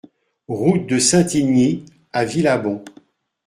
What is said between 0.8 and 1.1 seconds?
de